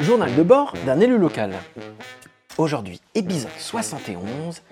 Journal 0.00 0.34
de 0.34 0.42
bord 0.42 0.74
d'un 0.84 0.98
élu 0.98 1.16
local. 1.16 1.52
Aujourd'hui, 2.58 3.00
épisode 3.14 3.50
71, 3.56 4.62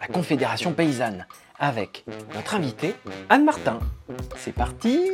la 0.00 0.06
Confédération 0.06 0.72
paysanne, 0.72 1.26
avec 1.58 2.04
notre 2.32 2.54
invité 2.54 2.94
Anne 3.28 3.44
Martin. 3.44 3.80
C'est 4.36 4.52
parti 4.52 5.10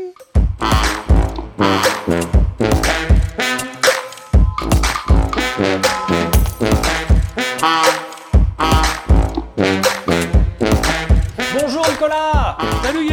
Bonjour 11.55 11.89
Nicolas 11.89 12.59
Salut 12.83 13.07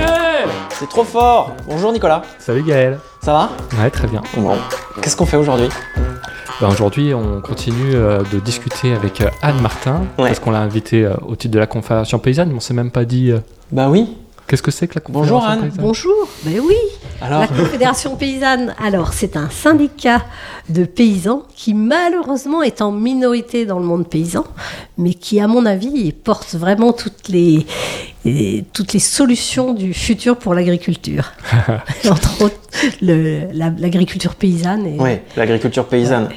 C'est 0.79 0.87
trop 0.89 1.03
fort 1.03 1.55
Bonjour 1.67 1.91
Nicolas 1.91 2.21
Salut 2.39 2.63
Gaël 2.63 2.99
Ça 3.21 3.33
va? 3.33 3.49
Ouais, 3.81 3.89
très 3.89 4.07
bien. 4.07 4.21
Bon, 4.37 4.55
qu'est-ce 5.01 5.15
qu'on 5.15 5.25
fait 5.25 5.37
aujourd'hui? 5.37 5.69
Ben, 6.61 6.67
Aujourd'hui, 6.69 7.13
on 7.13 7.41
continue 7.41 7.95
euh, 7.95 8.21
de 8.33 8.39
discuter 8.39 8.93
avec 8.93 9.21
euh, 9.21 9.29
Anne 9.41 9.61
Martin, 9.61 10.01
Ouais. 10.17 10.27
parce 10.27 10.39
qu'on 10.39 10.51
l'a 10.51 10.59
invitée 10.59 11.05
euh, 11.05 11.13
au 11.25 11.35
titre 11.35 11.53
de 11.53 11.59
la 11.59 11.67
Confédération 11.67 12.19
Paysanne, 12.19 12.49
mais 12.49 12.55
on 12.55 12.59
s'est 12.59 12.73
même 12.73 12.91
pas 12.91 13.05
dit 13.05 13.31
Bah 13.71 13.87
oui. 13.89 14.15
qu'est-ce 14.47 14.61
que 14.63 14.71
c'est 14.71 14.87
que 14.87 14.95
la 14.95 15.01
Confédération 15.01 15.35
Bonjour, 15.37 15.49
Anne. 15.49 15.61
Paysanne? 15.61 15.81
Bonjour, 15.85 16.27
ben 16.43 16.59
oui, 16.65 16.75
Alors 17.21 17.41
la 17.41 17.47
Confédération 17.47 18.15
paysanne. 18.15 18.73
Alors, 18.83 19.13
c'est 19.13 19.35
un 19.35 19.49
syndicat 19.49 20.23
de 20.69 20.85
paysans 20.85 21.43
qui 21.55 21.73
malheureusement 21.73 22.61
est 22.63 22.81
en 22.81 22.91
minorité 22.91 23.65
dans 23.65 23.79
le 23.79 23.85
monde 23.85 24.07
paysan, 24.07 24.45
mais 24.97 25.13
qui, 25.13 25.39
à 25.39 25.47
mon 25.47 25.65
avis, 25.65 26.11
porte 26.11 26.55
vraiment 26.55 26.93
toutes 26.93 27.27
les, 27.27 27.65
toutes 28.73 28.93
les 28.93 28.99
solutions 28.99 29.73
du 29.73 29.93
futur 29.93 30.37
pour 30.37 30.53
l'agriculture. 30.53 31.31
Entre 32.09 32.41
autres, 32.43 32.55
le- 33.01 33.47
la- 33.53 33.73
l'agriculture 33.77 34.35
paysanne. 34.35 34.85
Et, 34.85 34.95
Oui, 34.99 35.17
l'agriculture 35.35 35.85
paysanne. 35.85 36.29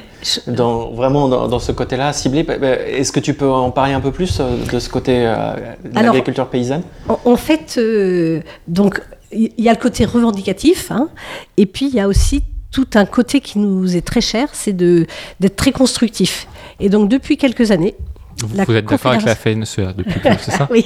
Dans, 0.47 0.91
vraiment 0.91 1.27
dans, 1.27 1.49
dans 1.49 1.59
ce 1.59 1.73
côté-là, 1.73 2.13
ciblé, 2.13 2.43
bah, 2.43 2.57
bah, 2.57 2.75
est-ce 2.87 3.11
que 3.11 3.19
tu 3.19 3.33
peux 3.33 3.49
en 3.49 3.71
parler 3.71 3.91
un 3.91 3.99
peu 3.99 4.11
plus 4.11 4.39
euh, 4.39 4.55
de 4.71 4.79
ce 4.79 4.87
côté 4.89 5.17
euh, 5.17 5.53
de 5.83 5.89
Alors- 5.97 6.13
l'agriculture 6.13 6.47
paysanne? 6.47 6.83
En, 7.09 7.19
en 7.25 7.35
fait, 7.35 7.75
euh, 7.77 8.39
donc 8.69 9.01
il 9.35 9.63
y 9.63 9.69
a 9.69 9.73
le 9.73 9.79
côté 9.79 10.05
revendicatif, 10.05 10.91
hein, 10.91 11.09
et 11.57 11.65
puis 11.65 11.87
il 11.87 11.93
y 11.95 11.99
a 11.99 12.07
aussi 12.07 12.41
tout 12.71 12.87
un 12.95 13.05
côté 13.05 13.39
qui 13.39 13.59
nous 13.59 13.95
est 13.95 14.01
très 14.01 14.21
cher, 14.21 14.49
c'est 14.53 14.73
de 14.73 15.05
d'être 15.39 15.55
très 15.55 15.71
constructif. 15.71 16.47
Et 16.79 16.89
donc 16.89 17.07
depuis 17.09 17.37
quelques 17.37 17.69
années, 17.71 17.95
Vous, 18.43 18.55
la 18.57 18.65
vous 18.65 18.73
êtes 18.75 18.85
d'accord 18.85 19.11
avec 19.11 19.25
la 19.25 19.35
Confédération- 19.35 19.65
FNSEA 19.83 19.93
depuis 19.93 20.19
peu, 20.19 20.29
c'est 20.41 20.51
ça 20.51 20.67
oui, 20.71 20.85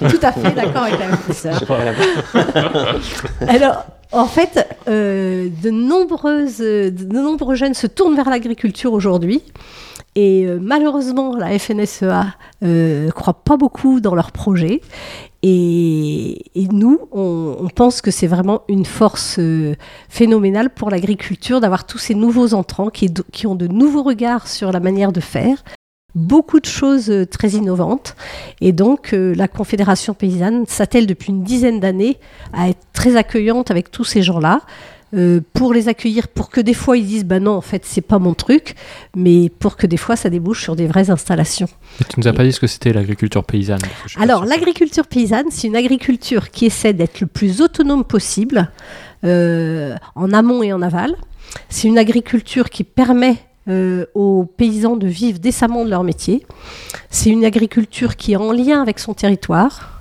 tout 0.00 0.18
à 0.22 0.32
fait 0.32 0.50
d'accord 0.54 0.82
avec 0.84 0.98
la 0.98 1.06
professeure. 1.08 1.54
Je 1.54 1.58
sais 1.60 1.66
pas, 1.66 1.78
la- 1.84 3.48
Alors, 3.48 3.84
en 4.12 4.26
fait, 4.26 4.66
euh, 4.88 5.48
de, 5.62 5.70
nombreuses, 5.70 6.58
de 6.58 7.04
nombreux 7.12 7.54
jeunes 7.54 7.74
se 7.74 7.86
tournent 7.86 8.16
vers 8.16 8.28
l'agriculture 8.28 8.92
aujourd'hui. 8.92 9.40
Et 10.22 10.44
euh, 10.44 10.58
malheureusement, 10.60 11.34
la 11.34 11.58
FNSEA 11.58 12.34
ne 12.60 13.10
croit 13.10 13.42
pas 13.42 13.56
beaucoup 13.56 14.00
dans 14.00 14.14
leurs 14.14 14.32
projets. 14.32 14.82
Et, 15.42 16.68
nous, 16.70 17.00
on, 17.10 17.68
pense 17.74 18.02
que 18.02 18.10
c'est 18.10 18.26
vraiment 18.26 18.60
une 18.68 18.84
force 18.84 19.36
euh, 19.38 19.74
phénoménale 20.10 20.68
pour 20.68 20.90
l'agriculture 20.90 21.62
d'avoir 21.62 21.86
tous 21.86 21.96
ces 21.96 22.14
nouveaux 22.14 22.52
entrants 22.52 22.90
qui, 22.90 23.46
ont 23.46 23.54
de 23.54 23.66
nouveaux 23.66 24.02
regards 24.02 24.46
sur 24.46 24.72
la 24.72 24.80
manière 24.80 25.10
de 25.10 25.20
faire. 25.20 25.64
Beaucoup 26.14 26.60
de 26.60 26.66
choses 26.66 27.08
euh, 27.08 27.24
très 27.24 27.50
innovantes. 27.50 28.14
Et 28.60 28.72
donc, 28.72 29.14
euh, 29.14 29.34
la 29.34 29.48
Confédération 29.48 30.12
paysanne 30.12 30.66
s'attelle 30.66 31.06
depuis 31.06 31.30
une 31.30 31.44
dizaine 31.44 31.80
d'années 31.80 32.18
à 32.52 32.68
être 32.68 32.84
très 32.92 33.16
accueillante 33.16 33.70
avec 33.70 33.90
tous 33.90 34.04
ces 34.04 34.20
gens-là. 34.20 34.60
Euh, 35.14 35.40
pour 35.54 35.72
les 35.72 35.88
accueillir, 35.88 36.28
pour 36.28 36.50
que 36.50 36.60
des 36.60 36.74
fois 36.74 36.96
ils 36.96 37.06
disent 37.06 37.24
bah 37.24 37.40
non 37.40 37.52
en 37.52 37.60
fait 37.60 37.82
c'est 37.84 38.00
pas 38.00 38.18
mon 38.18 38.34
truc, 38.34 38.74
mais 39.16 39.48
pour 39.48 39.76
que 39.76 39.86
des 39.86 39.96
fois 39.96 40.16
ça 40.16 40.30
débouche 40.30 40.62
sur 40.62 40.76
des 40.76 40.86
vraies 40.86 41.10
installations. 41.10 41.68
Et 42.00 42.04
tu 42.04 42.20
nous 42.20 42.28
as 42.28 42.32
pas 42.32 42.44
dit 42.44 42.52
ce 42.52 42.60
que 42.60 42.66
c'était 42.66 42.92
l'agriculture 42.92 43.44
paysanne. 43.44 43.80
Alors 44.18 44.44
l'agriculture 44.44 45.06
paysanne, 45.06 45.46
c'est 45.50 45.66
une 45.66 45.76
agriculture 45.76 46.50
qui 46.50 46.66
essaie 46.66 46.92
d'être 46.92 47.20
le 47.20 47.26
plus 47.26 47.60
autonome 47.60 48.04
possible 48.04 48.70
euh, 49.24 49.96
en 50.14 50.32
amont 50.32 50.62
et 50.62 50.72
en 50.72 50.82
aval. 50.82 51.14
C'est 51.68 51.88
une 51.88 51.98
agriculture 51.98 52.70
qui 52.70 52.84
permet 52.84 53.36
euh, 53.68 54.06
aux 54.14 54.44
paysans 54.44 54.96
de 54.96 55.06
vivre 55.06 55.38
décemment 55.38 55.84
de 55.84 55.90
leur 55.90 56.02
métier. 56.02 56.46
C'est 57.10 57.30
une 57.30 57.44
agriculture 57.44 58.16
qui 58.16 58.32
est 58.32 58.36
en 58.36 58.52
lien 58.52 58.80
avec 58.80 58.98
son 58.98 59.12
territoire. 59.12 60.00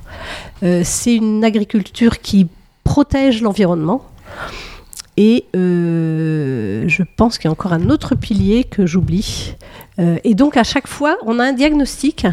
Euh, 0.63 0.81
c'est 0.85 1.15
une 1.15 1.43
agriculture 1.43 2.19
qui 2.19 2.47
protège 2.83 3.41
l'environnement. 3.41 4.05
Et 5.21 5.43
euh, 5.53 6.85
je 6.87 7.03
pense 7.17 7.37
qu'il 7.37 7.45
y 7.45 7.49
a 7.49 7.51
encore 7.51 7.73
un 7.73 7.89
autre 7.89 8.15
pilier 8.15 8.63
que 8.63 8.85
j'oublie. 8.85 9.53
Euh, 9.99 10.15
et 10.23 10.33
donc 10.33 10.55
à 10.55 10.63
chaque 10.63 10.87
fois, 10.87 11.17
on 11.25 11.39
a 11.39 11.43
un 11.43 11.51
diagnostic 11.51 12.25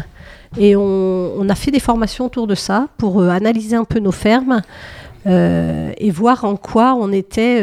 et 0.57 0.77
on, 0.77 1.49
a 1.49 1.55
fait 1.55 1.69
des 1.69 1.81
formations 1.81 2.27
autour 2.27 2.47
de 2.47 2.55
ça 2.55 2.87
pour 2.97 3.19
euh, 3.19 3.27
analyser 3.27 3.75
un 3.75 3.83
peu 3.83 3.99
nos 3.99 4.13
fermes 4.13 4.61
et 5.29 6.09
voir 6.09 6.45
en 6.45 6.55
quoi 6.55 6.95
on 6.97 7.11
était, 7.11 7.61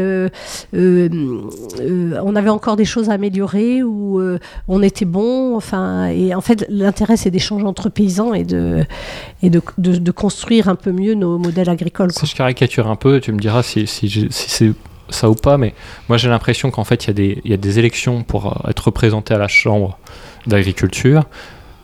on 0.74 2.36
avait 2.36 2.50
encore 2.50 2.76
des 2.76 2.84
choses 2.84 3.08
à 3.08 3.14
améliorer 3.14 3.82
ou 3.82 4.20
on 4.68 4.82
était 4.82 5.06
bon. 5.06 5.56
Enfin, 5.56 6.08
et 6.08 6.34
en 6.34 6.42
fait, 6.42 6.66
l'intérêt 6.68 7.16
c'est 7.16 7.30
d'échanger 7.30 7.64
entre 7.64 7.88
paysans 7.88 8.34
et 8.34 8.44
de 8.44 10.10
construire 10.10 10.68
un 10.68 10.74
peu 10.74 10.92
mieux 10.92 11.14
nos 11.14 11.38
modèles 11.38 11.70
agricoles. 11.70 12.12
Si 12.12 12.26
je 12.26 12.36
caricature 12.36 12.86
un 12.86 12.96
peu, 12.96 13.18
tu 13.18 13.32
me 13.32 13.38
diras 13.38 13.62
si 13.62 13.86
c'est 13.86 14.74
ça 15.10 15.28
ou 15.30 15.34
pas, 15.34 15.58
mais 15.58 15.74
moi 16.08 16.16
j'ai 16.18 16.28
l'impression 16.28 16.70
qu'en 16.70 16.84
fait 16.84 17.06
il 17.06 17.20
y, 17.20 17.48
y 17.50 17.52
a 17.52 17.56
des 17.56 17.78
élections 17.78 18.22
pour 18.22 18.46
euh, 18.66 18.70
être 18.70 18.86
représenté 18.86 19.34
à 19.34 19.38
la 19.38 19.48
Chambre 19.48 19.98
d'agriculture, 20.46 21.24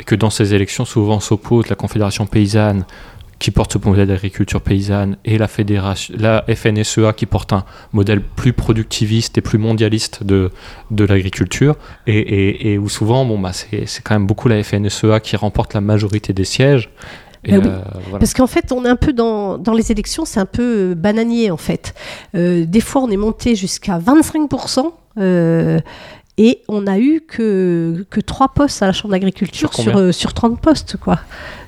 et 0.00 0.04
que 0.04 0.14
dans 0.14 0.30
ces 0.30 0.54
élections 0.54 0.84
souvent 0.84 1.20
s'opposent 1.20 1.68
la 1.68 1.76
Confédération 1.76 2.26
paysanne 2.26 2.84
qui 3.38 3.50
porte 3.50 3.72
ce 3.72 3.78
modèle 3.88 4.08
d'agriculture 4.08 4.60
paysanne 4.60 5.16
et 5.24 5.38
la, 5.38 5.48
fédération, 5.48 6.14
la 6.18 6.44
FNSEA 6.54 7.14
qui 7.14 7.24
porte 7.24 7.54
un 7.54 7.64
modèle 7.94 8.20
plus 8.20 8.52
productiviste 8.52 9.38
et 9.38 9.40
plus 9.40 9.56
mondialiste 9.56 10.24
de, 10.24 10.50
de 10.90 11.04
l'agriculture, 11.04 11.76
et, 12.06 12.72
et- 12.72 12.78
où 12.78 12.90
souvent 12.90 13.24
bon, 13.24 13.38
bah, 13.38 13.52
c'est 13.54 14.02
quand 14.04 14.14
même 14.14 14.26
beaucoup 14.26 14.48
la 14.48 14.62
FNSEA 14.62 15.20
qui 15.20 15.36
remporte 15.36 15.72
la 15.72 15.80
majorité 15.80 16.34
des 16.34 16.44
sièges. 16.44 16.90
Et, 17.44 17.52
Ben 17.52 17.60
oui. 17.60 17.68
euh, 17.68 17.78
voilà. 18.04 18.18
Parce 18.18 18.34
qu'en 18.34 18.46
fait, 18.46 18.70
on 18.72 18.84
est 18.84 18.88
un 18.88 18.96
peu 18.96 19.12
dans, 19.12 19.56
dans 19.58 19.72
les 19.72 19.90
élections, 19.92 20.24
c'est 20.24 20.40
un 20.40 20.46
peu 20.46 20.90
euh, 20.90 20.94
bananier 20.94 21.50
en 21.50 21.56
fait. 21.56 21.94
Euh, 22.34 22.64
des 22.66 22.80
fois, 22.80 23.02
on 23.02 23.10
est 23.10 23.16
monté 23.16 23.54
jusqu'à 23.56 23.98
25%. 23.98 24.92
euh, 25.18 25.80
et 26.38 26.62
on 26.68 26.82
n'a 26.82 26.98
eu 26.98 27.20
que, 27.26 28.06
que 28.08 28.18
3 28.20 28.48
postes 28.54 28.82
à 28.82 28.86
la 28.86 28.92
Chambre 28.92 29.12
d'agriculture 29.12 29.74
Sur 29.74 29.82
sur, 29.82 29.92
combien 29.92 30.06
euh, 30.08 30.12
sur 30.12 30.32
30 30.32 30.58
postes. 30.60 30.96
Quoi. 30.96 31.18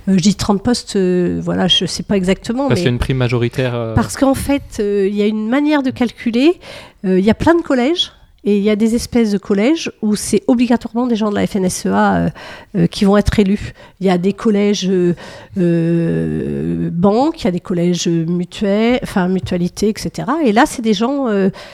Euh, 0.08 0.14
je 0.16 0.22
dis 0.22 0.34
30 0.34 0.62
postes, 0.62 0.96
euh, 0.96 1.40
voilà, 1.44 1.68
je 1.68 1.84
ne 1.84 1.88
sais 1.88 2.02
pas 2.02 2.16
exactement. 2.16 2.68
Parce 2.68 2.80
qu'il 2.80 2.86
y 2.86 2.88
a 2.88 2.92
une 2.92 2.98
prime 2.98 3.18
majoritaire. 3.18 3.92
Parce 3.94 4.16
qu'en 4.16 4.32
fait, 4.34 4.78
il 4.78 5.14
y 5.14 5.20
a 5.20 5.26
une 5.26 5.48
manière 5.48 5.82
de 5.82 5.90
calculer. 5.90 6.58
Il 7.04 7.18
y 7.20 7.28
a 7.30 7.34
plein 7.34 7.54
de 7.54 7.60
collèges. 7.60 8.12
Et 8.44 8.58
il 8.58 8.64
y 8.64 8.70
a 8.70 8.76
des 8.76 8.96
espèces 8.96 9.30
de 9.30 9.38
collèges 9.38 9.92
où 10.02 10.16
c'est 10.16 10.42
obligatoirement 10.48 11.06
des 11.06 11.14
gens 11.14 11.30
de 11.30 11.36
la 11.36 11.46
FNSEA 11.46 12.14
euh, 12.16 12.28
euh, 12.76 12.86
qui 12.88 13.04
vont 13.04 13.16
être 13.16 13.38
élus. 13.38 13.72
Il 14.00 14.06
y 14.06 14.10
a 14.10 14.18
des 14.18 14.32
collèges 14.32 14.88
euh, 14.90 16.90
banques, 16.92 17.42
il 17.42 17.44
y 17.44 17.48
a 17.48 17.52
des 17.52 17.60
collèges 17.60 18.08
mutuels, 18.08 18.98
enfin 19.04 19.28
mutualité, 19.28 19.88
etc. 19.88 20.28
Et 20.44 20.50
là, 20.50 20.66
c'est 20.66 20.82
des 20.82 20.94
gens, 20.94 21.26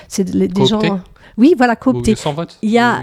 c'est 0.08 0.24
des 0.30 0.66
gens. 0.66 0.80
Oui, 1.38 1.54
voilà, 1.56 1.72
Ou 1.74 1.76
cooptés. 1.76 2.14
vote 2.34 2.58
Il 2.62 2.70
y 2.70 2.78
a, 2.78 3.00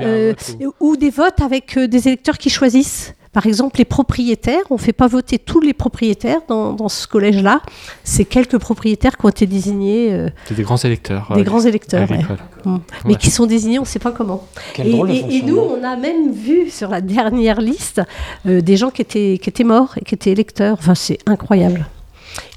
Ou 0.59 0.65
ou- 0.65 0.73
ou 0.91 0.97
des 0.97 1.09
votes 1.09 1.41
avec 1.41 1.79
des 1.79 2.07
électeurs 2.07 2.37
qui 2.37 2.49
choisissent. 2.51 3.14
Par 3.35 3.46
exemple, 3.47 3.78
les 3.79 3.85
propriétaires, 3.85 4.62
on 4.69 4.75
ne 4.75 4.79
fait 4.79 4.94
pas 4.94 5.07
voter 5.07 5.38
tous 5.40 5.59
les 5.59 5.73
propriétaires 5.73 6.40
dans, 6.47 6.72
dans 6.72 6.88
ce 6.88 7.06
collège-là. 7.06 7.62
C'est 8.06 8.23
quelques 8.23 8.57
propriétaires 8.57 9.18
qui 9.18 9.25
ont 9.25 9.29
été 9.29 9.46
désignés, 9.46 10.13
euh, 10.13 10.29
C'est 10.46 10.56
des 10.56 10.63
grands 10.63 10.78
électeurs. 10.78 11.29
des 11.35 11.41
euh, 11.41 11.44
grands 11.44 11.59
électeurs, 11.59 12.09
ouais. 12.09 12.19
Mm. 12.63 12.78
mais 13.03 13.12
Ouais. 13.12 13.16
qui 13.18 13.29
sont 13.31 13.46
désignés, 13.46 13.78
on 13.78 13.81
ne 13.81 13.88
sait 13.88 14.00
pas 14.00 14.12
comment. 14.13 14.47
Quel 14.73 14.88
Et, 14.88 14.91
drôle 14.91 15.09
de 15.09 15.13
et- 15.16 15.35
et 15.38 15.41
nous, 15.41 15.58
on 15.58 15.84
a 15.84 15.97
même 15.97 16.32
vu 16.32 16.70
sur 16.70 16.87
la 16.90 17.02
dernière 17.02 17.59
liste 17.59 18.02
euh, 18.47 18.61
des 18.61 18.78
gens 18.78 18.90
qui 18.90 19.02
étaient, 19.02 19.38
qui 19.41 19.49
étaient 19.49 19.66
morts 19.66 19.96
et 19.99 20.05
qui 20.05 20.16
étaient 20.16 20.31
électeurs. 20.31 20.78
Enfin, 20.79 20.96
c'est 20.96 21.17
incroyable. 21.26 21.85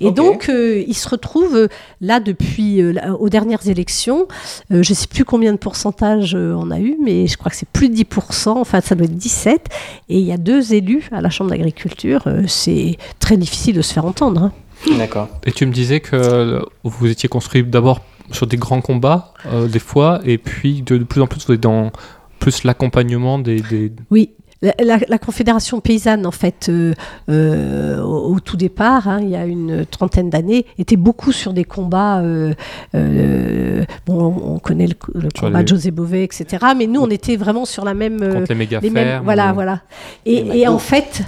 Et 0.01 0.11
donc, 0.13 0.49
euh, 0.49 0.83
ils 0.87 0.95
se 0.95 1.09
retrouvent 1.09 1.57
euh, 1.57 1.69
là 2.01 2.21
depuis 2.21 2.81
euh, 2.83 2.95
aux 3.19 3.29
dernières 3.29 3.67
élections. 3.69 4.27
Euh, 4.73 4.83
je 4.83 4.91
ne 4.93 4.95
sais 4.95 5.07
plus 5.07 5.25
combien 5.25 5.53
de 5.53 5.59
pourcentage 5.59 6.35
euh, 6.35 6.55
on 6.57 6.71
a 6.71 6.79
eu, 6.81 6.97
mais 7.03 7.27
je 7.27 7.37
crois 7.37 7.51
que 7.51 7.57
c'est 7.57 7.69
plus 7.69 7.89
de 7.89 7.95
10%. 7.95 8.49
Enfin, 8.51 8.81
ça 8.81 8.95
doit 8.95 9.05
être 9.07 9.17
17. 9.17 9.67
Et 10.09 10.19
il 10.19 10.25
y 10.27 10.33
a 10.33 10.37
deux 10.37 10.73
élus 10.75 11.09
à 11.13 11.21
la 11.21 11.31
Chambre 11.31 11.51
d'agriculture. 11.51 12.23
Euh, 12.27 12.43
c'est 12.47 12.97
très 13.19 13.37
difficile 13.37 13.75
de 13.77 13.83
se 13.83 13.93
faire 13.93 14.05
entendre. 14.07 14.43
hein. 14.45 14.53
D'accord. 14.97 15.29
Et 15.45 15.53
tu 15.53 15.67
me 15.67 15.73
disais 15.73 15.99
que 16.01 16.63
vous 16.85 17.07
étiez 17.07 17.29
construit 17.29 17.65
d'abord 17.65 18.01
sur 18.31 18.47
des 18.47 18.57
grands 18.57 18.81
combats, 18.81 19.33
euh, 19.47 19.67
des 19.67 19.79
fois, 19.79 20.21
et 20.25 20.39
puis 20.39 20.83
de, 20.83 20.99
de 20.99 21.05
plus 21.05 21.21
en 21.21 21.27
plus 21.27 21.45
vous 21.47 21.55
êtes 21.55 21.61
dans 21.61 21.91
plus 22.39 22.63
l'accompagnement 22.63 23.39
des, 23.41 23.61
des- 23.61 23.91
Oui. 24.11 24.31
La, 24.63 24.73
la- 24.83 24.99
la 25.09 25.19
Confédération 25.19 25.81
paysanne, 25.81 26.27
en 26.27 26.31
fait, 26.33 26.67
euh, 26.69 26.93
euh, 27.31 28.03
au, 28.03 28.35
au 28.35 28.41
tout 28.41 28.57
départ, 28.57 29.09
hein, 29.09 29.21
il 29.23 29.29
y 29.31 29.37
a 29.37 29.45
une 29.47 29.87
trentaine 29.87 30.31
d'années, 30.31 30.67
était 30.79 30.97
beaucoup 30.97 31.33
sur 31.33 31.53
des 31.53 31.65
combats. 31.65 32.19
euh, 32.21 32.55
euh, 32.95 33.85
bon, 34.07 34.35
on 34.37 34.55
on 34.55 34.59
connaît 34.59 34.87
le, 34.89 35.29
combat 35.39 35.59
les- 35.59 35.65
de 35.65 35.69
José 35.69 35.91
Bové, 35.91 36.25
etc. 36.25 36.67
Mais 36.77 36.87
nous, 36.87 37.01
on 37.01 37.11
était 37.11 37.37
vraiment 37.37 37.65
sur 37.65 37.85
la 37.85 37.95
même. 37.95 38.21
euh, 38.23 38.33
Contre 38.35 38.47
les 38.53 38.55
méga 38.55 38.81
les 38.81 38.91
mêmes- 38.91 39.23
voilà, 39.25 39.51
ou- 39.53 39.55
voilà. 39.55 39.81
Et, 40.27 40.61
et 40.61 40.69
en 40.69 40.79
fait, 40.79 41.23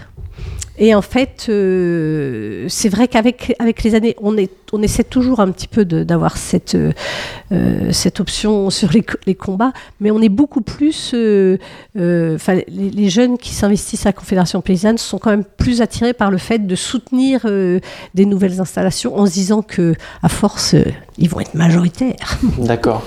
et 0.80 0.94
en 0.94 1.02
fait, 1.02 1.46
euh, 1.50 2.64
c'est 2.68 2.88
vrai 2.88 3.06
qu'avec 3.06 3.54
avec 3.58 3.82
les 3.82 3.94
années, 3.94 4.16
on 4.22 4.36
est, 4.38 4.50
on 4.72 4.82
essaie 4.82 5.04
toujours 5.04 5.40
un 5.40 5.50
petit 5.50 5.68
peu 5.68 5.84
d'avoir 5.84 6.38
cette 6.38 6.76
euh, 7.52 7.90
cette 7.92 8.20
option 8.20 8.70
sur 8.70 8.90
les, 8.92 9.04
les 9.26 9.34
combats, 9.34 9.72
mais 10.00 10.10
on 10.12 10.22
est 10.22 10.28
beaucoup 10.28 10.60
plus, 10.60 11.10
euh, 11.14 11.58
euh, 11.98 12.38
les, 12.68 13.10
jeunes 13.10 13.36
qui 13.36 13.52
s'investissent 13.52 14.06
à 14.06 14.10
la 14.10 14.12
Confédération 14.12 14.60
paysanne 14.60 14.98
sont 14.98 15.18
quand 15.18 15.30
même 15.30 15.44
plus 15.44 15.82
attirés 15.82 16.12
par 16.12 16.30
le 16.30 16.38
fait 16.38 16.64
de 16.64 16.74
soutenir 16.76 17.44
des 17.44 18.24
nouvelles 18.24 18.60
installations 18.60 19.18
en 19.18 19.26
se 19.26 19.32
disant 19.32 19.62
que 19.62 19.94
à 20.22 20.28
force, 20.28 20.76
ils 21.18 21.28
vont 21.28 21.40
être 21.40 21.54
majoritaires. 21.54 22.38
D'accord. 22.58 23.02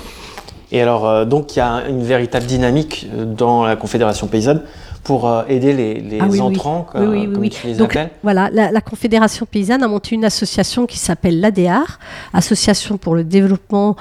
Et 0.71 0.81
alors, 0.81 1.25
donc, 1.25 1.55
il 1.55 1.59
y 1.59 1.61
a 1.61 1.87
une 1.87 2.03
véritable 2.03 2.45
dynamique 2.45 3.07
dans 3.37 3.63
la 3.63 3.75
Confédération 3.77 4.27
paysanne 4.27 4.61
pour 5.03 5.27
euh, 5.27 5.43
aider 5.47 5.73
les, 5.73 5.95
les 5.99 6.19
Ah 6.21 6.27
oui, 6.29 6.39
entrants, 6.39 6.87
Oui, 6.95 7.01
euh, 7.01 7.07
oui, 7.11 7.17
oui, 7.27 7.31
comme 7.33 7.41
oui. 7.41 7.49
tu 7.49 7.67
les 7.67 7.75
Donc, 7.75 7.95
appelles. 7.95 8.11
Voilà, 8.23 8.49
la, 8.51 8.71
la 8.71 8.81
Confédération 8.81 9.45
paysanne 9.45 9.83
a 9.83 9.87
monté 9.87 10.15
une 10.15 10.25
association 10.25 10.85
qui 10.85 10.97
s'appelle 10.97 11.39
l'ADR, 11.39 11.99
Association 12.33 12.97
pour 12.97 13.15
le 13.15 13.23
développement 13.23 13.95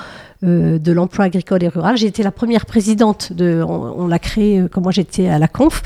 euh, 0.44 0.78
de 0.78 0.92
l'emploi 0.92 1.24
agricole 1.26 1.62
et 1.64 1.68
rural. 1.68 1.96
J'ai 1.96 2.06
été 2.06 2.22
la 2.22 2.30
première 2.32 2.66
présidente, 2.66 3.32
de, 3.32 3.64
on, 3.66 3.94
on 4.04 4.06
l'a 4.06 4.18
créée 4.18 4.60
euh, 4.60 4.68
quand 4.70 4.80
moi 4.80 4.92
j'étais 4.92 5.28
à 5.28 5.38
la 5.38 5.48
Conf. 5.48 5.82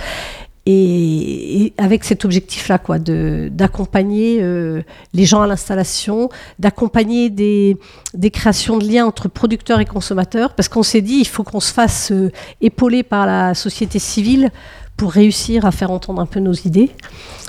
Et, 0.69 1.63
et 1.67 1.73
avec 1.79 2.03
cet 2.03 2.25
objectif-là, 2.25 2.79
quoi, 2.79 2.99
d'accompagner 2.99 4.39
euh, 4.41 4.83
les 5.15 5.25
gens 5.25 5.43
à 5.43 5.47
l'installation, 5.47 6.29
d'accompagner 6.59 7.31
des, 7.31 7.77
des 8.15 8.31
créations 8.33 8.77
de 8.77 8.85
liens 8.85 9.07
entre 9.07 9.29
producteurs 9.29 9.79
et 9.79 9.85
consommateurs, 9.85 10.55
parce 10.55 10.69
qu'on 10.69 10.83
s'est 10.83 11.03
dit 11.03 11.19
il 11.21 11.27
faut 11.29 11.45
qu'on 11.45 11.61
se 11.61 11.73
fasse 11.73 12.11
euh, 12.11 12.33
épauler 12.61 13.05
par 13.05 13.27
la 13.27 13.55
société 13.55 14.01
civile 14.01 14.51
pour 14.97 15.13
réussir 15.13 15.65
à 15.65 15.73
faire 15.73 15.91
entendre 15.91 16.21
un 16.21 16.27
peu 16.27 16.41
nos 16.41 16.53
idées. 16.53 16.91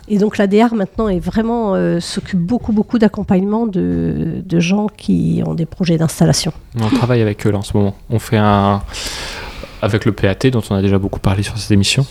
Et 0.10 0.20
donc 0.20 0.38
l'ADR 0.38 0.74
maintenant 0.74 1.10
est 1.10 1.20
vraiment 1.20 1.76
euh, 1.76 2.00
s'occupe 2.00 2.40
beaucoup 2.40 2.72
beaucoup 2.72 2.98
d'accompagnement 2.98 3.68
de, 3.68 4.42
de 4.44 4.60
gens 4.60 4.88
qui 4.88 5.42
ont 5.46 5.54
des 5.54 5.66
projets 5.66 5.98
d'installation. 5.98 6.54
On 6.80 6.90
travaille 6.90 7.22
avec 7.22 7.46
eux 7.46 7.52
là 7.52 7.58
en 7.58 7.64
ce 7.64 7.76
moment. 7.76 7.96
On 8.10 8.20
fait 8.20 8.38
un. 8.38 8.82
Avec 9.80 10.06
le 10.06 10.12
PAT, 10.12 10.50
dont 10.52 10.64
on 10.72 10.76
a 10.76 10.82
déjà 10.82 10.98
beaucoup 10.98 11.20
parlé 11.20 11.44
sur 11.44 11.56
cette 11.58 11.70
émission. 11.70 12.06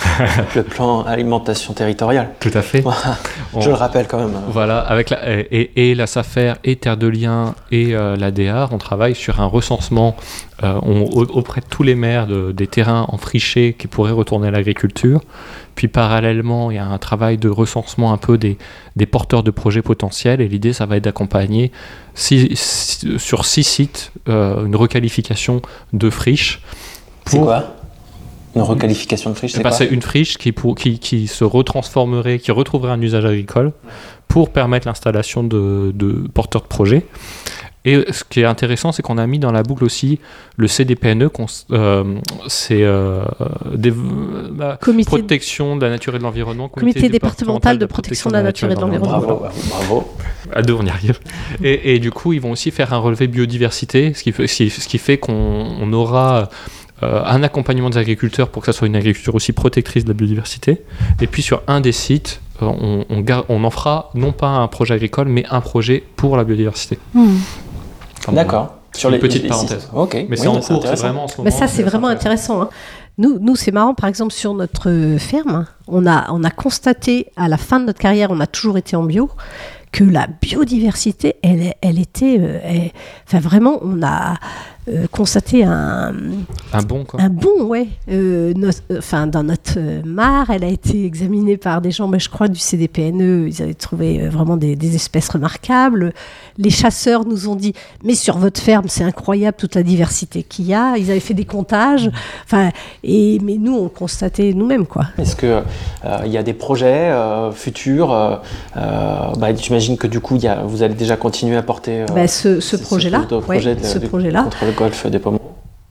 Le 0.56 0.62
plan 0.62 1.02
alimentation 1.02 1.72
territoriale. 1.74 2.30
Tout 2.40 2.50
à 2.54 2.62
fait. 2.62 2.82
Je 3.58 3.68
le 3.68 3.74
rappelle 3.74 4.06
quand 4.06 4.18
même. 4.18 4.32
Voilà, 4.48 4.78
avec 4.80 5.10
la, 5.10 5.18
et, 5.28 5.70
et 5.90 5.94
la 5.94 6.06
SAFER 6.06 6.54
et 6.64 6.76
Terre 6.76 6.96
de 6.96 7.06
Liens 7.06 7.54
et 7.70 7.94
euh, 7.94 8.16
l'ADR, 8.16 8.68
on 8.72 8.78
travaille 8.78 9.14
sur 9.14 9.40
un 9.40 9.46
recensement 9.46 10.16
euh, 10.62 10.78
on- 10.82 11.04
auprès 11.04 11.60
de 11.60 11.66
tous 11.66 11.82
les 11.82 11.94
maires 11.94 12.26
de- 12.26 12.52
des 12.52 12.66
terrains 12.66 13.06
enfrichés 13.08 13.74
qui 13.78 13.86
pourraient 13.86 14.12
retourner 14.12 14.48
à 14.48 14.50
l'agriculture. 14.50 15.20
Puis 15.74 15.88
parallèlement, 15.88 16.70
il 16.70 16.74
y 16.76 16.78
a 16.78 16.84
un 16.86 16.98
travail 16.98 17.38
de 17.38 17.48
recensement 17.48 18.12
un 18.12 18.18
peu 18.18 18.36
des, 18.38 18.58
des 18.96 19.06
porteurs 19.06 19.42
de 19.42 19.50
projets 19.50 19.82
potentiels. 19.82 20.40
Et 20.40 20.48
l'idée, 20.48 20.72
ça 20.72 20.84
va 20.86 20.96
être 20.96 21.04
d'accompagner 21.04 21.72
six- 22.14 22.50
six- 22.56 23.18
sur 23.18 23.44
six 23.46 23.64
sites 23.64 24.12
euh, 24.28 24.64
une 24.66 24.76
requalification 24.76 25.62
de 25.92 26.10
friches. 26.10 26.60
C'est 27.26 27.36
pour- 27.38 27.46
quoi? 27.46 27.64
Une 28.56 28.62
requalification 28.62 29.30
de 29.30 29.36
friche, 29.36 29.52
c'est 29.52 29.58
ben, 29.62 29.68
quoi 29.68 29.78
c'est 29.78 29.86
une 29.86 30.02
friche 30.02 30.36
qui, 30.36 30.50
pour, 30.52 30.74
qui, 30.74 30.98
qui 30.98 31.26
se 31.28 31.44
retransformerait, 31.44 32.38
qui 32.40 32.50
retrouverait 32.50 32.90
un 32.92 33.00
usage 33.00 33.24
agricole 33.24 33.72
pour 34.28 34.50
permettre 34.50 34.86
l'installation 34.88 35.44
de, 35.44 35.92
de 35.94 36.24
porteurs 36.34 36.62
de 36.62 36.66
projets. 36.66 37.06
Et 37.86 38.04
ce 38.12 38.24
qui 38.24 38.40
est 38.40 38.44
intéressant, 38.44 38.92
c'est 38.92 39.00
qu'on 39.00 39.16
a 39.16 39.26
mis 39.26 39.38
dans 39.38 39.52
la 39.52 39.62
boucle 39.62 39.84
aussi 39.84 40.18
le 40.56 40.68
CDPNE, 40.68 41.30
euh, 41.70 42.04
c'est 42.46 42.82
euh, 42.82 43.24
bah, 44.52 44.78
Comité, 44.80 45.08
protection 45.08 45.76
de 45.76 45.82
la 45.84 45.90
nature 45.90 46.14
et 46.14 46.18
de 46.18 46.22
l'environnement. 46.22 46.68
comité 46.68 47.08
départemental 47.08 47.78
de 47.78 47.86
protection 47.86 48.28
de 48.28 48.34
la 48.34 48.42
nature 48.42 48.70
et 48.70 48.74
de 48.74 48.80
l'environnement. 48.80 49.18
Bravo, 49.18 49.46
bravo. 49.70 50.08
À 50.52 50.60
deux, 50.60 50.74
on 50.74 50.84
y 50.84 50.90
arrive. 50.90 51.18
Et, 51.62 51.94
et 51.94 51.98
du 52.00 52.10
coup, 52.10 52.32
ils 52.34 52.40
vont 52.40 52.50
aussi 52.50 52.70
faire 52.70 52.92
un 52.92 52.98
relevé 52.98 53.28
biodiversité, 53.28 54.12
ce 54.12 54.22
qui 54.24 54.32
fait, 54.32 54.46
ce 54.46 54.56
qui- 54.56 54.70
ce 54.70 54.86
qui 54.88 54.98
fait 54.98 55.16
qu'on 55.18 55.32
on 55.80 55.92
aura 55.94 56.50
euh, 57.02 57.22
un 57.24 57.42
accompagnement 57.42 57.90
des 57.90 57.98
agriculteurs 57.98 58.48
pour 58.48 58.62
que 58.62 58.66
ça 58.66 58.72
soit 58.76 58.86
une 58.86 58.96
agriculture 58.96 59.34
aussi 59.34 59.52
protectrice 59.52 60.04
de 60.04 60.08
la 60.10 60.14
biodiversité. 60.14 60.82
Et 61.20 61.26
puis 61.26 61.42
sur 61.42 61.62
un 61.66 61.80
des 61.80 61.92
sites, 61.92 62.40
euh, 62.62 62.66
on, 62.66 63.04
on, 63.48 63.64
en 63.64 63.70
fera 63.70 64.10
non 64.14 64.32
pas 64.32 64.48
un 64.48 64.68
projet 64.68 64.94
agricole, 64.94 65.28
mais 65.28 65.44
un 65.50 65.60
projet 65.60 66.04
pour 66.16 66.36
la 66.36 66.44
biodiversité. 66.44 66.98
Hmm. 67.14 67.36
Enfin, 68.18 68.32
bon. 68.32 68.36
D'accord. 68.36 68.74
Sur 68.94 69.08
Une 69.08 69.14
les 69.14 69.20
petite 69.20 69.44
les- 69.44 69.48
parenthèse. 69.48 69.88
Ok. 69.94 70.14
Mais 70.14 70.26
Oui, 70.30 70.36
c'est 70.36 70.46
en 70.48 70.54
cours, 70.54 70.64
c'est 70.64 70.72
intéressant. 70.74 71.02
vraiment 71.06 71.24
en 71.24 71.28
ce 71.28 71.36
moment. 71.38 71.44
Mais 71.44 71.50
ça, 71.52 71.68
c'est 71.68 71.82
vraiment 71.84 72.08
intéressant. 72.08 72.62
hein. 72.62 72.68
Nous, 73.18 73.38
nous 73.38 73.54
c'est 73.54 73.70
marrant, 73.70 73.94
par 73.94 74.08
exemple, 74.08 74.32
sur 74.32 74.52
notre 74.54 74.90
euh, 74.90 75.16
ferme, 75.18 75.66
on 75.88 76.06
a, 76.06 76.30
on 76.32 76.42
a 76.42 76.50
constaté 76.50 77.26
à 77.36 77.48
la 77.48 77.56
fin 77.56 77.78
de 77.80 77.84
notre 77.86 77.98
carrière, 78.00 78.30
on 78.30 78.40
a 78.40 78.46
toujours 78.46 78.78
été 78.78 78.96
en 78.96 79.04
bio, 79.04 79.30
que 79.92 80.04
la 80.04 80.26
biodiversité, 80.42 81.36
elle, 81.42 81.74
elle 81.82 81.98
était. 81.98 82.34
elle- 82.64 82.90
enfin, 83.26 83.38
vraiment, 83.40 83.78
on 83.82 84.02
a 84.02 84.34
euh, 84.88 85.06
constaté 85.12 85.62
un, 85.64 86.12
Un 86.72 86.82
bon, 86.82 87.04
quoi. 87.04 87.20
un 87.20 87.28
bon, 87.28 87.64
ouais. 87.66 87.88
Euh, 88.10 88.52
notre- 88.56 88.80
euh, 88.90 88.98
Enfin, 88.98 89.26
dans 89.26 89.42
notre 89.42 89.74
euh, 89.76 90.00
mare, 90.04 90.50
elle 90.50 90.64
a 90.64 90.68
été 90.68 91.04
examinée 91.04 91.56
par 91.56 91.80
des 91.80 91.90
gens, 91.90 92.08
mais 92.08 92.18
je 92.18 92.28
crois, 92.30 92.48
du 92.48 92.58
CDPNE. 92.58 93.46
Ils 93.48 93.62
avaient 93.62 93.74
trouvé 93.74 94.22
euh, 94.22 94.30
vraiment 94.30 94.56
des, 94.56 94.76
des 94.76 94.94
espèces 94.94 95.28
remarquables. 95.28 96.12
Les 96.58 96.70
chasseurs 96.70 97.24
nous 97.26 97.48
ont 97.48 97.56
dit, 97.56 97.72
mais 98.04 98.14
sur 98.14 98.38
votre 98.38 98.60
ferme, 98.60 98.86
c'est 98.88 99.04
incroyable 99.04 99.56
toute 99.58 99.74
la 99.74 99.82
diversité 99.82 100.42
qu'il 100.42 100.66
y 100.66 100.74
a. 100.74 100.96
Ils 100.96 101.10
avaient 101.10 101.20
fait 101.20 101.34
des 101.34 101.44
comptages. 101.44 102.10
Enfin, 102.44 102.70
et 103.04 103.38
mais 103.42 103.56
nous, 103.58 103.74
on 103.76 103.88
constatait 103.88 104.52
nous-mêmes, 104.54 104.86
quoi. 104.86 105.04
Est-ce 105.18 105.36
que 105.36 105.46
euh, 105.46 106.18
il 106.24 106.32
y 106.32 106.38
a 106.38 106.42
des 106.42 106.54
projets 106.54 107.10
euh, 107.10 107.50
futurs 107.52 108.12
euh, 108.12 108.36
euh, 108.76 109.32
bah, 109.38 109.54
J'imagine 109.54 109.96
que 109.96 110.06
du 110.06 110.20
coup, 110.20 110.36
il 110.36 110.42
y 110.42 110.48
a, 110.48 110.62
vous 110.62 110.82
allez 110.82 110.94
déjà 110.94 111.16
continuer 111.16 111.56
à 111.56 111.62
porter 111.62 112.02
euh, 112.02 112.06
Ben, 112.14 112.26
ce, 112.28 112.60
ce 112.60 112.76
ce- 112.76 112.82
projet-là, 112.82 113.24
ce 113.28 113.34
ouais, 113.34 113.40
projet 113.42 113.74
de- 113.74 113.84
ce 113.84 113.98
de- 113.98 114.06
projet-là. 114.06 114.48
Le 114.70 114.76
golfe 114.76 115.06
des 115.06 115.18
Pommes. 115.18 115.38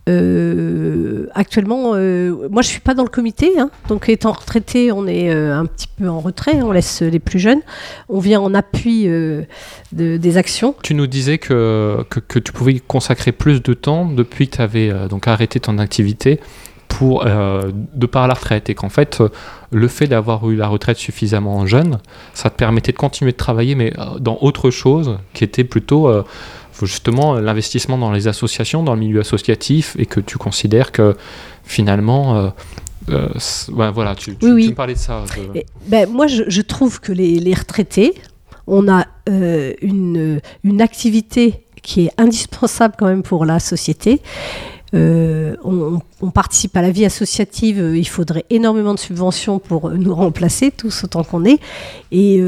Euh, 0.08 1.28
actuellement, 1.36 1.92
euh, 1.94 2.48
moi 2.50 2.64
je 2.64 2.68
suis 2.68 2.80
pas 2.80 2.96
dans 2.96 3.04
le 3.04 3.10
comité, 3.10 3.60
hein. 3.60 3.70
donc 3.90 4.10
étant 4.10 4.32
retraité, 4.32 4.92
on 4.92 5.06
est 5.06 5.30
euh, 5.32 5.56
un 5.56 5.66
petit 5.66 5.88
peu 6.00 6.10
en 6.10 6.20
retrait, 6.20 6.62
on 6.64 6.72
laisse 6.72 7.02
les 7.04 7.20
plus 7.20 7.38
jeunes, 7.38 7.62
on 8.08 8.20
vient 8.20 8.42
en 8.42 8.56
appui 8.56 9.04
euh, 9.08 9.44
de- 9.92 10.18
des 10.18 10.38
actions. 10.38 10.74
Tu 10.82 10.96
nous 10.96 11.06
disais 11.06 11.38
que, 11.38 12.04
que, 12.10 12.20
que 12.20 12.40
tu 12.40 12.52
pouvais 12.54 12.74
y 12.74 12.82
consacrer 12.82 13.32
plus 13.32 13.62
de 13.62 13.74
temps 13.76 14.06
depuis 14.10 14.48
que 14.48 14.56
tu 14.56 14.62
avais 14.64 14.92
donc 15.10 15.28
arrêté 15.28 15.60
ton 15.60 15.78
activité 15.78 16.40
pour, 16.88 17.24
euh, 17.28 17.70
de 17.94 18.08
par 18.08 18.28
la 18.28 18.34
retraite 18.34 18.68
et 18.72 18.74
qu'en 18.74 18.90
fait 18.90 19.22
le 19.70 19.88
fait 19.88 20.08
d'avoir 20.08 20.50
eu 20.50 20.56
la 20.56 20.68
retraite 20.68 20.98
suffisamment 20.98 21.68
jeune, 21.68 22.00
ça 22.34 22.50
te 22.50 22.56
permettait 22.56 22.94
de 22.94 22.98
continuer 22.98 23.32
de 23.34 23.38
travailler 23.38 23.76
mais 23.76 23.94
dans 24.20 24.40
autre 24.42 24.72
chose 24.72 25.20
qui 25.36 25.44
était 25.44 25.64
plutôt 25.64 26.12
justement 26.86 27.36
euh, 27.36 27.42
l'investissement 27.42 27.98
dans 27.98 28.12
les 28.12 28.28
associations, 28.28 28.84
dans 28.84 28.94
le 28.94 29.00
milieu 29.00 29.20
associatif 29.22 29.96
et 30.00 30.06
que 30.06 30.20
tu 30.20 30.38
considères 30.38 30.92
que 30.92 31.16
finalement... 31.64 32.38
euh, 32.38 32.50
euh, 33.10 33.28
ouais, 33.72 33.92
voilà, 33.92 34.14
tu, 34.16 34.36
tu, 34.36 34.46
Oui, 34.46 34.52
oui. 34.52 34.64
tu 34.66 34.70
me 34.70 34.76
parlais 34.76 34.94
de 34.94 35.00
ça. 35.00 35.24
je- 35.36 35.60
Et, 35.60 35.66
ben, 35.88 36.08
moi 36.10 36.28
je, 36.28 36.44
je 36.48 36.62
trouve 36.62 37.00
que 37.00 37.12
les, 37.12 37.40
les 37.40 37.54
retraités, 37.56 38.14
on 38.68 38.88
a 38.88 39.06
euh, 39.30 39.74
une, 39.82 40.42
une 40.64 40.82
activité 40.82 41.66
qui 41.82 42.06
est 42.06 42.12
indispensable 42.18 42.96
quand 43.00 43.08
même 43.08 43.24
pour 43.24 43.46
la 43.46 43.60
société. 43.60 44.22
Euh, 44.94 45.56
on, 45.64 46.32
participe 46.32 46.76
à 46.76 46.82
la 46.82 46.90
vie 46.90 47.06
associative, 47.06 47.80
euh, 47.80 47.98
il 47.98 48.08
faudrait 48.08 48.46
énormément 48.50 48.94
de 48.94 49.00
subventions 49.00 49.60
pour 49.60 49.90
euh, 49.90 49.96
nous 49.96 50.16
remplacer, 50.16 50.72
tous 50.72 51.04
autant 51.04 51.24
qu'on 51.24 51.46
est. 51.46 51.60
Et 52.12 52.42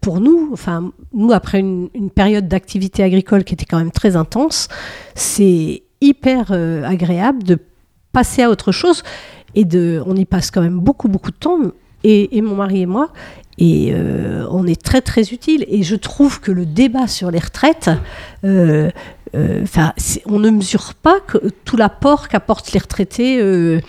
pour 0.00 0.20
nous, 0.20 0.50
enfin, 0.52 0.92
nous, 1.12 1.32
après 1.32 1.60
une, 1.60 1.88
période 2.14 2.48
d'activité 2.48 3.02
agricole 3.02 3.44
qui 3.44 3.54
était 3.54 3.64
quand 3.64 3.78
même 3.78 3.90
très 3.90 4.16
intense, 4.16 4.68
c'est 5.14 5.82
hyper 6.00 6.52
agréable 6.52 7.42
de 7.42 7.58
passer 8.12 8.42
à 8.42 8.50
autre 8.50 8.72
chose. 8.72 9.02
Et 9.54 9.64
de, 9.64 10.02
on 10.06 10.14
y 10.16 10.24
passe 10.24 10.50
quand 10.50 10.62
même 10.62 10.78
beaucoup, 10.78 11.08
beaucoup 11.08 11.30
de 11.30 11.36
temps, 11.36 11.58
et, 12.04 12.36
et 12.36 12.42
mon 12.42 12.54
mari 12.56 12.82
et 12.82 12.86
moi. 12.86 13.12
Et 13.58 13.92
on 14.50 14.66
est 14.66 14.80
très, 14.80 15.00
très 15.00 15.32
utile. 15.32 15.64
Et 15.68 15.82
je 15.82 15.96
trouve 15.96 16.40
que 16.40 16.52
le 16.52 16.66
débat 16.66 17.06
sur 17.06 17.30
les 17.30 17.40
retraites, 17.40 17.90
c'est- 19.96 20.22
on 20.26 20.38
ne 20.38 20.50
mesure 20.50 20.94
pas 20.94 21.20
que, 21.20 21.38
tout 21.64 21.76
l'apport 21.76 22.28
qu'apportent 22.28 22.72
les 22.72 22.80
retraités 22.80 23.40
euh, 23.40 23.80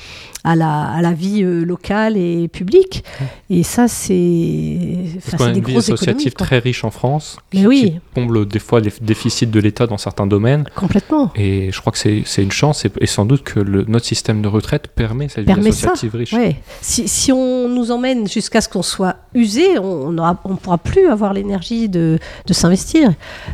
à, 0.44 0.56
la, 0.56 0.84
à 0.84 1.02
la 1.02 1.12
vie 1.14 1.44
euh, 1.44 1.64
locale 1.64 2.18
et 2.18 2.48
publique. 2.48 3.04
Et 3.50 3.64
ça, 3.64 3.88
c'est 3.88 4.88
Parce 5.30 5.38
qu'on 5.44 5.50
a 5.50 5.58
une 5.58 5.64
vie 5.64 5.78
associative 5.78 6.34
très 6.34 6.60
riche 6.60 6.84
en 6.84 6.92
France, 6.92 7.38
qui, 7.52 7.68
oui. 7.68 7.82
qui 7.94 8.00
comble 8.16 8.48
des 8.48 8.60
fois 8.60 8.80
les 8.80 8.92
déficits 9.02 9.48
de 9.48 9.60
l'État 9.60 9.88
dans 9.88 9.98
certains 9.98 10.28
domaines. 10.28 10.66
Complètement. 10.76 11.32
Et 11.36 11.72
je 11.72 11.80
crois 11.82 11.92
que 11.92 11.98
c'est 11.98 12.44
une 12.44 12.52
chance, 12.52 12.86
et, 12.86 12.92
et 13.00 13.06
sans 13.08 13.26
doute 13.26 13.44
que 13.44 13.60
le- 13.60 13.86
notre 13.88 14.06
système 14.06 14.42
de 14.42 14.48
retraite 14.48 14.88
permet 14.88 15.28
cette 15.30 15.46
Permet 15.46 15.70
vie 15.70 15.74
ça, 15.76 15.88
associative 15.92 16.16
riche. 16.20 16.34
Ouais. 16.34 16.56
Si, 16.82 17.08
si 17.08 17.32
on 17.32 17.68
nous 17.68 17.92
emmène 17.92 18.28
jusqu'à 18.28 18.62
ce 18.62 18.70
qu'on 18.70 18.82
soit 18.84 19.18
usé, 19.34 19.78
on 19.80 20.12
ne 20.12 20.56
pourra 20.62 20.78
plus 20.78 21.08
avoir 21.08 21.34
l'énergie 21.34 21.88
de, 21.90 22.18
de 22.46 22.54
s'investir. 22.54 23.12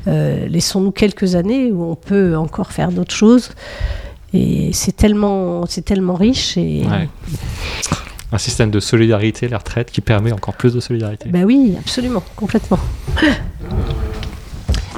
Euh, 0.07 0.47
Laissons-nous 0.47 0.91
quelques 0.91 1.35
années 1.35 1.71
où 1.71 1.83
on 1.83 1.95
peut 1.95 2.35
encore 2.37 2.71
faire 2.71 2.91
d'autres 2.91 3.13
choses. 3.15 3.51
Et 4.37 4.71
c'est 4.73 4.95
tellement, 4.95 5.65
c'est 5.67 5.83
tellement 5.83 6.13
riche. 6.15 6.57
Et... 6.57 6.83
Ouais. 6.89 7.09
Un 8.31 8.37
système 8.37 8.69
de 8.71 8.79
solidarité, 8.79 9.47
la 9.47 9.57
retraite, 9.57 9.89
qui 9.89 10.01
permet 10.01 10.31
encore 10.33 10.53
plus 10.53 10.73
de 10.73 10.79
solidarité. 10.79 11.29
Ben 11.29 11.45
oui, 11.45 11.75
absolument, 11.79 12.21
complètement. 12.35 12.77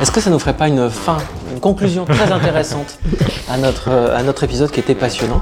Est-ce 0.02 0.12
que 0.12 0.22
ça 0.22 0.30
nous 0.30 0.40
ferait 0.40 0.56
pas 0.56 0.68
une 0.68 0.90
fin, 0.90 1.18
une 1.54 1.60
conclusion 1.60 2.06
très 2.06 2.32
intéressante 2.32 2.98
à 3.50 3.58
notre, 3.58 3.90
à 3.92 4.24
notre 4.24 4.44
épisode 4.46 4.72
qui 4.72 4.80
était 4.80 4.96
passionnant? 4.96 5.42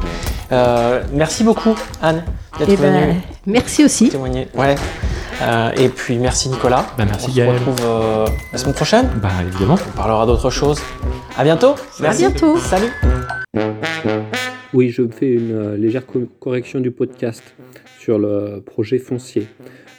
Euh, 0.52 1.02
Merci 1.14 1.44
beaucoup, 1.44 1.76
Anne, 2.02 2.24
d'être 2.58 2.70
Et 2.70 2.76
ben, 2.78 2.92
venue 3.10 3.22
merci 3.46 3.86
aussi. 3.86 4.10
témoigner. 4.10 4.48
Ouais. 4.56 4.76
Euh, 5.44 5.72
et 5.78 5.90
puis 5.90 6.18
merci, 6.18 6.50
Nicolas. 6.50 6.88
Bah, 6.98 7.06
merci, 7.06 7.28
On 7.28 7.32
se 7.32 7.36
Gaël. 7.38 7.50
retrouve 7.54 7.76
euh, 7.86 8.28
la 8.52 8.58
semaine 8.58 8.74
prochaine. 8.74 9.10
Bah 9.22 9.30
évidemment. 9.48 9.78
On 9.94 9.98
parlera 9.98 10.26
d'autres 10.26 10.50
choses. 10.50 10.80
À 11.38 11.44
bientôt. 11.44 11.76
Merci. 12.00 12.22
bientôt. 12.28 12.58
Salut. 12.58 12.92
Oui, 14.74 14.90
je 14.90 15.08
fais 15.08 15.32
une 15.32 15.52
euh, 15.52 15.78
légère 15.78 16.06
co- 16.06 16.28
correction 16.40 16.80
du 16.80 16.92
podcast 16.92 17.56
sur 18.00 18.20
le 18.20 18.62
projet 18.62 18.98
foncier. 19.00 19.48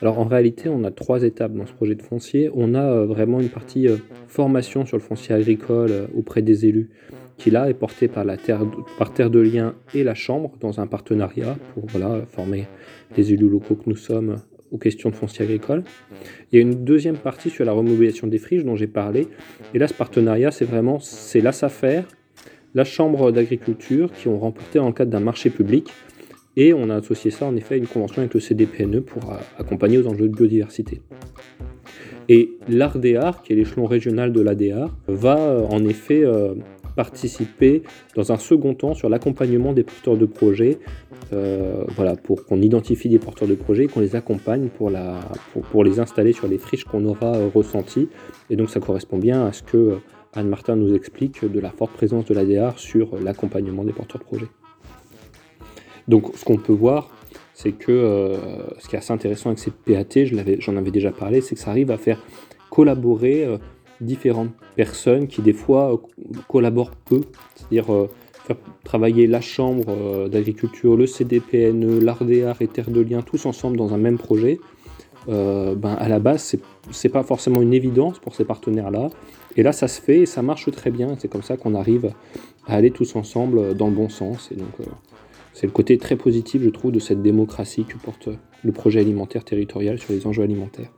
Alors 0.03 0.19
en 0.21 0.25
réalité, 0.25 0.69
on 0.69 0.85
a 0.85 0.91
trois 0.91 1.23
étapes 1.25 1.55
dans 1.55 1.67
ce 1.67 1.73
projet 1.73 1.95
de 1.95 2.03
foncier. 2.03 2.51
On 2.55 2.75
a 2.75 2.85
euh, 2.85 3.07
vraiment 3.07 3.41
une 3.41 3.49
partie 3.49 3.89
euh, 3.89 3.97
formation 4.29 4.85
sur 4.87 4.97
le 4.97 5.03
foncier 5.03 5.35
agricole 5.35 5.91
auprès 6.15 6.43
des 6.43 6.67
élus, 6.67 6.91
qui 7.39 7.51
là 7.51 7.69
est 7.69 7.75
portée 7.75 8.09
par, 8.09 8.25
la 8.25 8.37
terre, 8.37 8.61
par 8.99 9.13
Terre 9.13 9.31
de 9.31 9.41
Liens 9.41 9.75
et 9.95 10.05
la 10.05 10.15
Chambre 10.15 10.53
dans 10.61 10.81
un 10.81 10.87
partenariat 10.87 11.57
pour 11.75 11.87
voilà, 11.87 12.23
former 12.27 12.67
les 13.17 13.33
élus 13.33 13.49
locaux 13.49 13.75
que 13.75 13.89
nous 13.89 13.97
sommes 13.97 14.37
aux 14.71 14.79
questions 14.79 15.09
de 15.09 15.17
foncier 15.17 15.47
agricole. 15.47 15.83
Il 16.53 16.57
y 16.57 16.59
a 16.59 16.63
une 16.63 16.85
deuxième 16.85 17.17
partie 17.17 17.49
sur 17.49 17.65
la 17.65 17.73
remobilisation 17.73 18.27
des 18.27 18.39
friches 18.39 18.65
dont 18.65 18.77
j'ai 18.77 18.87
parlé. 18.87 19.27
Et 19.73 19.79
là, 19.79 19.89
ce 19.89 19.95
partenariat, 19.95 20.51
c'est 20.51 20.67
vraiment 20.67 20.99
c'est 21.01 21.41
la 21.41 21.53
SAFER, 21.53 22.03
la 22.75 22.85
Chambre 22.85 23.33
d'agriculture 23.33 24.11
qui 24.13 24.29
ont 24.29 24.39
remporté 24.39 24.79
le 24.79 24.93
cadre 24.93 25.11
d'un 25.11 25.21
marché 25.21 25.51
public. 25.51 25.91
Et 26.57 26.75
on 26.75 26.91
a 26.91 26.97
associé 26.97 27.31
ça 27.31 27.47
en 27.47 27.55
effet 27.55 27.75
à 27.75 27.79
une 27.79 27.87
convention 27.87 28.21
avec 28.21 28.35
le 28.35 28.41
CDPNE 28.41 29.01
pour 29.01 29.31
euh, 29.31 29.37
accompagner 29.59 29.97
aux 29.97 30.09
enjeux 30.09 30.29
de 30.29 30.35
biodiversité. 30.35 31.03
Et 32.29 32.51
l'ARDEAR, 32.69 33.43
qui 33.43 33.53
est 33.53 33.57
l'échelon 33.57 33.87
régional 33.87 34.33
de 34.33 34.41
l'ADR, 34.41 34.93
va 35.07 35.39
euh, 35.39 35.67
en 35.71 35.85
effet 35.85 36.25
euh, 36.25 36.55
participer 36.97 37.85
dans 38.17 38.33
un 38.33 38.39
second 38.39 38.75
temps 38.75 38.95
sur 38.95 39.09
l'accompagnement 39.09 39.73
des 39.73 39.85
porteurs 39.85 40.17
de 40.17 40.27
projets, 40.27 40.79
voilà, 41.95 42.17
pour 42.17 42.45
qu'on 42.45 42.61
identifie 42.61 43.09
des 43.09 43.21
porteurs 43.21 43.47
de 43.47 43.55
projets 43.55 43.85
et 43.85 43.87
qu'on 43.87 44.01
les 44.01 44.17
accompagne 44.17 44.67
pour, 44.67 44.91
la, 44.91 45.21
pour, 45.71 45.85
les 45.85 46.01
installer 46.01 46.33
sur 46.33 46.49
les 46.49 46.59
friches 46.59 46.83
qu'on 46.83 47.05
aura 47.05 47.39
ressenties. 47.55 48.09
Et 48.51 48.57
donc 48.57 48.69
ça 48.69 48.81
correspond 48.81 49.19
bien 49.19 49.47
à 49.47 49.53
ce 49.53 49.63
que 49.63 49.99
Anne 50.39 50.49
Martin 50.49 50.77
nous 50.77 50.95
explique 50.95 51.45
de 51.45 51.61
la 51.61 51.71
forte 51.71 51.93
présence 51.93 52.25
de 52.27 52.35
l'ADR 52.35 52.79
sur 52.79 53.19
l'accompagnement 53.21 53.85
des 53.85 53.93
porteurs 53.93 54.21
de 54.21 54.25
projets. 54.25 54.49
Donc 56.07 56.31
ce 56.37 56.45
qu'on 56.45 56.57
peut 56.57 56.73
voir, 56.73 57.11
c'est 57.55 57.73
que 57.73 57.91
euh, 57.91 58.37
ce 58.79 58.89
qui 58.89 58.95
est 58.95 58.99
assez 58.99 59.13
intéressant 59.13 59.51
avec 59.51 59.59
ces 59.59 59.73
PAT, 59.73 60.25
j'en 60.61 60.77
avais 60.77 60.91
déjà 60.91 61.11
parlé, 61.11 61.41
c'est 61.41 61.57
que 61.57 61.61
ça 61.61 61.71
arrive 61.71 61.91
à 61.91 61.99
faire 61.99 62.23
collaborer 62.71 63.45
euh, 63.45 63.59
différentes 64.01 64.53
personnes 64.77 65.27
qui 65.27 65.43
des 65.43 65.53
fois 65.53 65.93
euh, 65.93 65.97
collaborent 66.47 66.93
peu, 66.93 67.23
c'est-à-dire 67.57 67.87
faire 68.45 68.57
travailler 68.85 69.27
la 69.27 69.41
Chambre 69.41 70.29
d'agriculture, 70.29 70.97
le 70.97 71.07
CDPNE, 71.07 71.99
l'ARDEAR 71.99 72.63
et 72.63 72.69
Terre 72.69 72.91
de 72.91 73.01
Liens, 73.01 73.23
tous 73.23 73.45
ensemble 73.45 73.77
dans 73.77 73.93
un 73.93 73.99
même 73.99 74.19
projet. 74.19 74.61
Ben, 75.27 75.95
à 75.99 76.09
la 76.09 76.21
base, 76.21 76.57
c'est 76.91 77.09
pas 77.11 77.23
forcément 77.23 77.61
une 77.61 77.75
évidence 77.75 78.19
pour 78.19 78.35
ces 78.35 78.47
partenaires-là. 78.47 79.11
Et 79.59 79.65
là, 79.65 79.73
ça 79.73 79.89
se 79.89 80.01
fait 80.01 80.21
et 80.21 80.27
ça 80.27 80.41
marche 80.41 80.71
très 80.71 80.93
bien. 80.93 81.17
C'est 81.19 81.27
comme 81.27 81.43
ça 81.43 81.57
qu'on 81.57 81.75
arrive 81.75 82.13
à 82.69 82.77
aller 82.77 82.93
tous 82.93 83.17
ensemble 83.17 83.75
dans 83.75 83.89
le 83.89 83.93
bon 83.93 84.09
sens. 84.09 84.51
Et 84.53 84.55
donc, 84.55 84.69
euh, 84.81 84.85
c'est 85.53 85.67
le 85.67 85.73
côté 85.73 85.99
très 85.99 86.15
positif, 86.15 86.63
je 86.63 86.69
trouve, 86.69 86.93
de 86.93 87.01
cette 87.01 87.23
démocratie 87.23 87.85
que 87.85 87.97
porte 87.97 88.29
le 88.63 88.71
projet 88.71 89.01
alimentaire 89.01 89.45
territorial 89.45 89.99
sur 89.99 90.13
les 90.13 90.29
enjeux 90.29 90.45
alimentaires. 90.45 90.91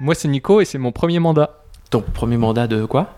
Moi, 0.00 0.14
c'est 0.14 0.28
Nico 0.28 0.62
et 0.62 0.64
c'est 0.64 0.78
mon 0.78 0.90
premier 0.90 1.18
mandat. 1.18 1.64
Ton 1.90 2.00
premier 2.00 2.38
mandat 2.38 2.66
de 2.66 2.86
quoi? 2.86 3.17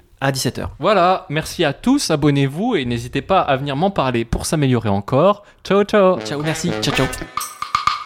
À 0.21 0.31
17h. 0.31 0.67
Voilà, 0.79 1.25
merci 1.29 1.65
à 1.65 1.73
tous, 1.73 2.11
abonnez-vous 2.11 2.75
et 2.75 2.85
n'hésitez 2.85 3.21
pas 3.21 3.41
à 3.41 3.57
venir 3.57 3.75
m'en 3.75 3.91
parler 3.91 4.23
pour 4.23 4.45
s'améliorer 4.45 4.89
encore. 4.89 5.43
Ciao 5.63 5.83
ciao 5.83 6.19
Ciao, 6.21 6.41
merci. 6.41 6.71
Ciao, 6.81 6.95
ciao. 6.95 7.07